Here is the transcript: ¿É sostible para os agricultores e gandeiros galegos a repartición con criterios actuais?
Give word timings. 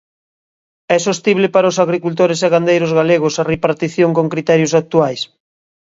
¿É 0.95 0.97
sostible 1.07 1.47
para 1.55 1.71
os 1.71 1.81
agricultores 1.85 2.39
e 2.45 2.47
gandeiros 2.53 2.91
galegos 2.99 3.35
a 3.41 3.47
repartición 3.53 4.09
con 4.17 4.31
criterios 4.33 4.73
actuais? 4.81 5.21